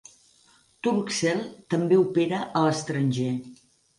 [0.87, 1.43] Turkcell
[1.75, 3.31] també opera a l'estranger.